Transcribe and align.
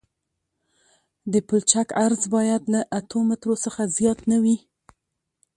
د 1.31 1.33
پلچک 1.47 1.87
عرض 2.05 2.21
باید 2.35 2.61
له 2.73 2.81
اتو 2.97 3.19
مترو 3.29 3.55
څخه 3.65 3.81
زیات 3.97 4.19
نه 4.31 4.37
وي 4.43 4.57